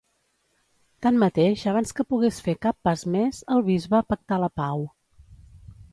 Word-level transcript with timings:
Tanmateix 1.05 1.65
abans 1.73 1.93
que 1.99 2.07
pogués 2.13 2.41
fer 2.47 2.57
cap 2.67 2.79
pas 2.89 3.05
més, 3.17 3.43
el 3.57 3.65
bisbe, 3.71 4.03
pactà 4.15 4.41
la 4.45 4.51
pau. 4.63 4.87